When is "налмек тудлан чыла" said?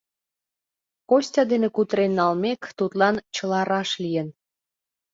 2.19-3.61